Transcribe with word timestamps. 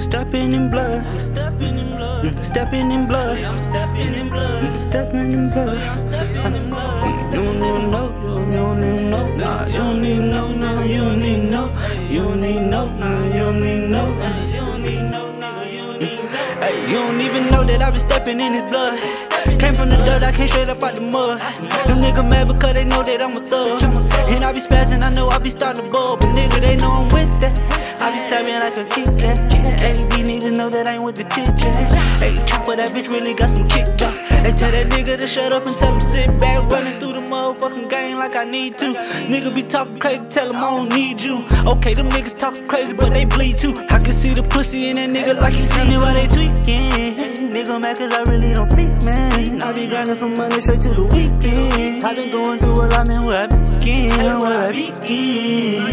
Stepping 0.00 0.54
in 0.54 0.70
blood. 0.70 1.04
Stepping 1.20 1.78
in 1.78 1.94
blood. 1.94 2.42
Stepping 2.42 2.90
in 2.90 3.06
blood. 3.06 3.58
Stepping 3.58 4.14
in 4.14 4.30
blood. 4.30 4.74
Stepping 4.74 5.32
in 5.34 5.50
blood. 5.50 5.76
You 7.32 7.40
don't 7.40 7.56
even 7.56 7.90
know. 7.90 8.08
You 8.48 8.56
don't 8.56 8.82
even 8.82 9.10
know. 9.10 9.36
Nah, 9.36 9.66
you 9.66 9.72
don't 9.74 10.04
even 10.04 10.30
know. 10.30 10.52
Nah, 10.54 10.82
you 10.82 11.02
don't 11.02 11.22
even 11.22 11.50
know. 11.50 11.66
You 12.08 12.22
don't 12.22 12.44
even 12.44 12.70
know. 12.70 12.88
Nah, 12.96 13.26
you 13.26 13.40
don't 13.40 13.66
even 13.66 13.90
know. 13.90 14.16
Hey, 16.60 16.88
you 16.88 16.94
don't 16.94 17.20
even 17.20 17.48
know 17.50 17.62
that 17.64 17.82
I 17.82 17.90
been 17.90 18.00
stepping 18.00 18.40
in 18.40 18.52
his 18.52 18.62
blood. 18.62 18.98
Came 19.60 19.74
from 19.74 19.90
the 19.90 19.96
dirt, 19.96 20.22
I 20.22 20.32
came 20.32 20.48
straight 20.48 20.70
up 20.70 20.82
out 20.82 20.96
the 20.96 21.02
mud. 21.02 21.38
Them 21.84 21.98
niggas 21.98 22.28
mad 22.30 22.48
because 22.48 22.72
they 22.72 22.84
know 22.84 23.02
that 23.02 23.22
I'm 23.22 23.32
a 23.32 23.40
thug. 23.50 23.82
And 24.30 24.44
I 24.44 24.52
be 24.52 24.60
spazzing, 24.60 25.02
I 25.02 25.12
know 25.14 25.28
I 25.28 25.38
be 25.38 25.50
starting 25.50 25.84
to 25.84 25.90
bug. 25.90 26.20
But 26.20 26.34
nigga, 26.34 26.60
they 26.60 26.76
know 26.76 26.90
I'm 26.90 27.08
with 27.10 27.40
that. 27.40 27.69
I 28.10 28.12
be 28.12 28.20
stabbing 28.20 28.58
like 28.58 28.76
a 28.76 28.84
Kat. 28.86 29.38
Hey, 29.80 29.94
these 29.94 30.26
niggas 30.26 30.56
know 30.56 30.68
that 30.68 30.88
I 30.88 30.94
ain't 30.94 31.04
with 31.04 31.14
the 31.14 31.22
chit 31.30 31.46
chat. 31.56 31.92
Hey, 32.18 32.34
chopper, 32.44 32.74
that 32.74 32.90
bitch 32.90 33.08
really 33.08 33.34
got 33.34 33.50
some 33.50 33.68
kick 33.68 33.86
back. 33.98 34.18
Hey, 34.18 34.50
tell 34.50 34.72
that 34.72 34.88
nigga 34.90 35.20
to 35.20 35.26
shut 35.28 35.52
up 35.52 35.64
and 35.66 35.78
tell 35.78 35.94
him 35.94 36.00
sit 36.00 36.26
back. 36.40 36.68
Running 36.68 36.98
through 36.98 37.12
the 37.12 37.20
motherfucking 37.20 37.88
game 37.88 38.18
like 38.18 38.34
I 38.34 38.44
need 38.44 38.78
to. 38.78 38.94
Nigga 39.30 39.54
be 39.54 39.62
talking 39.62 39.96
crazy, 39.98 40.26
tell 40.28 40.50
him 40.50 40.56
I 40.56 40.70
don't 40.70 40.92
need 40.92 41.20
you. 41.20 41.46
Okay, 41.70 41.94
them 41.94 42.08
niggas 42.08 42.36
talking 42.36 42.66
crazy, 42.66 42.92
but 42.94 43.14
they 43.14 43.26
bleed 43.26 43.58
too. 43.58 43.74
I 43.90 44.00
can 44.00 44.12
see 44.12 44.34
the 44.34 44.42
pussy 44.42 44.88
in 44.88 44.96
that 44.96 45.10
nigga 45.10 45.40
like 45.40 45.54
he 45.54 45.62
see 45.62 45.84
me 45.84 45.96
while 45.96 46.12
they 46.12 46.26
tweaking. 46.26 46.90
Nigga 47.54 47.80
mad 47.80 47.98
cause 47.98 48.12
I 48.12 48.22
really 48.26 48.54
don't 48.54 48.66
speak, 48.66 48.90
man. 49.04 49.62
I 49.62 49.72
be 49.72 49.86
grinding 49.86 50.16
from 50.16 50.34
Monday 50.34 50.58
straight 50.58 50.80
to 50.80 50.88
the 50.88 51.06
weekend. 51.14 52.02
I 52.02 52.14
been 52.14 52.32
going 52.32 52.58
through 52.58 52.74
a 52.74 52.86
lot, 52.90 53.06
man, 53.06 53.24
where 53.24 53.38
I 53.38 53.46
begin, 53.46 54.10
where 54.40 54.58
I 54.58 54.72
begin. 54.72 55.89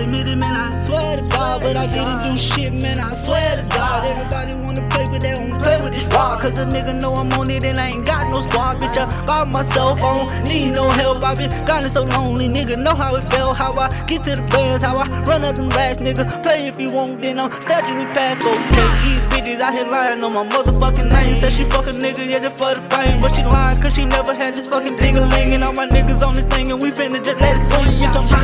I 0.00 0.34
man, 0.34 0.56
I 0.56 0.72
swear 0.86 1.16
to 1.16 1.22
God. 1.28 1.60
But 1.60 1.78
I 1.78 1.86
didn't 1.86 2.20
do 2.20 2.34
shit, 2.34 2.72
man, 2.82 2.98
I 2.98 3.12
swear 3.12 3.56
to 3.56 3.62
God. 3.68 4.04
Everybody 4.06 4.54
wanna 4.54 4.88
play, 4.88 5.04
but 5.10 5.20
they 5.20 5.34
don't 5.34 5.60
play 5.60 5.80
with 5.82 5.94
this 5.94 6.06
rock. 6.14 6.40
Cause 6.40 6.58
a 6.58 6.64
nigga 6.64 6.98
know 7.00 7.12
I'm 7.12 7.30
on 7.32 7.50
it 7.50 7.64
and 7.64 7.78
I 7.78 7.90
ain't 7.90 8.06
got 8.06 8.28
no 8.28 8.36
squad, 8.48 8.80
bitch. 8.80 8.96
I 8.96 9.04
by 9.26 9.44
myself, 9.44 10.02
I 10.02 10.16
don't 10.16 10.48
need 10.48 10.70
no 10.70 10.88
help. 10.88 11.22
I 11.22 11.34
been 11.34 11.50
grinding 11.66 11.90
so 11.90 12.04
lonely, 12.04 12.48
nigga. 12.48 12.78
Know 12.82 12.94
how 12.94 13.14
it 13.14 13.24
felt, 13.30 13.56
how 13.58 13.74
I 13.74 13.88
get 14.06 14.24
to 14.24 14.36
the 14.36 14.42
bands, 14.48 14.84
how 14.84 14.96
I 14.96 15.06
run 15.24 15.44
up 15.44 15.56
them 15.56 15.68
racks, 15.70 15.98
nigga. 15.98 16.24
Play 16.42 16.68
if 16.68 16.80
you 16.80 16.90
want, 16.90 17.20
then 17.20 17.38
I'm 17.38 17.52
snatching 17.60 17.98
me 17.98 18.04
pack, 18.06 18.40
okay. 18.40 18.88
These 19.04 19.20
bitches 19.28 19.60
out 19.60 19.76
here 19.76 19.86
lying 19.86 20.24
on 20.24 20.32
my 20.32 20.48
motherfucking 20.48 21.12
name. 21.12 21.36
Said 21.36 21.52
she 21.52 21.64
fuck 21.64 21.88
a 21.88 21.92
nigga, 21.92 22.26
yeah, 22.26 22.38
just 22.38 22.56
for 22.56 22.72
the 22.72 22.80
fame. 22.88 23.20
But 23.20 23.36
she 23.36 23.44
lying 23.44 23.80
cause 23.82 23.94
she 23.94 24.06
never 24.06 24.32
had 24.32 24.56
this 24.56 24.66
fucking 24.66 24.96
ding 24.96 25.18
a 25.18 25.26
ling. 25.28 25.52
And 25.52 25.62
all 25.62 25.74
my 25.74 25.86
niggas 25.86 26.22
on 26.26 26.34
this 26.34 26.46
thing, 26.46 26.70
and 26.72 26.80
we 26.80 26.90
finna 26.90 27.22
just 27.22 27.38
let 27.38 27.58
it 27.58 27.64
swing. 27.68 28.00
Bitch, 28.00 28.16
I'm 28.16 28.39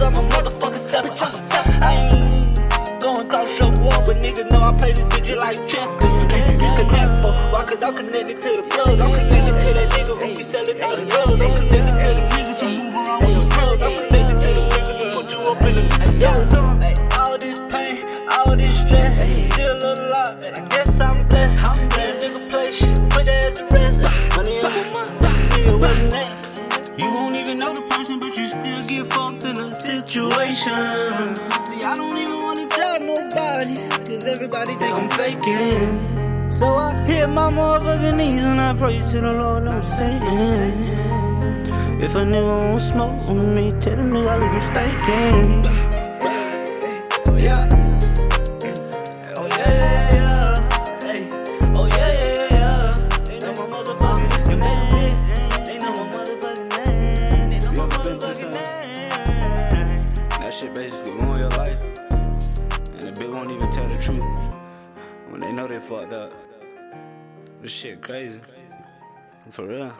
cause 0.00 0.04
I'm 0.04 0.24
a 0.24 0.28
motherfucking 0.28 0.88
stepper. 0.88 1.84
I 1.84 2.10
ain't 2.12 3.00
going 3.00 3.28
cross 3.28 3.58
your 3.58 3.68
wall, 3.82 4.02
but 4.04 4.16
niggas 4.16 4.50
know 4.50 4.60
I 4.62 4.72
play 4.72 4.92
this 4.92 5.04
bitch 5.04 5.36
like 5.36 5.56
checkers. 5.68 6.12
You 6.12 6.70
connect 6.76 7.22
for 7.22 7.32
why? 7.52 7.64
Cause 7.66 7.82
I'm 7.82 7.96
connected 7.96 8.42
to 8.42 8.56
the 8.56 8.62
plug. 8.70 9.00
I'm 9.00 9.14
connected 9.14 9.29
See, 30.60 30.70
I 30.70 31.94
don't 31.96 32.18
even 32.18 32.38
wanna 32.42 32.66
tell 32.66 33.00
nobody, 33.00 33.76
cause 34.04 34.26
everybody 34.26 34.74
think 34.74 34.98
I'm 34.98 35.08
faking. 35.08 36.50
So 36.52 36.66
I 36.66 36.92
hit 37.06 37.28
my 37.30 37.50
motherfucking 37.50 38.16
knees 38.18 38.44
and 38.44 38.60
I 38.60 38.74
pray 38.74 38.98
to 38.98 39.20
the 39.22 39.32
Lord, 39.32 39.66
I'm 39.66 39.82
Satan. 39.82 40.72
If 42.02 42.10
a 42.14 42.24
nigga 42.32 42.46
won't 42.46 42.82
smoke 42.82 43.26
with 43.26 43.38
me, 43.38 43.72
tell 43.80 43.94
him 43.94 44.10
nigga 44.10 44.28
I 44.28 44.36
leave 44.36 44.52
him 44.52 44.60
stinking. 44.60 45.64
Yeah. 47.42 47.69
They 65.50 65.56
know 65.56 65.66
they 65.66 65.80
fucked 65.80 66.12
up. 66.12 66.32
This 67.60 67.72
shit 67.72 68.00
crazy. 68.00 68.40
For 69.50 69.66
real. 69.66 69.92